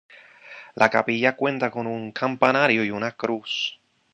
[0.73, 3.77] La capilla cuenta con un campanario y una cruz.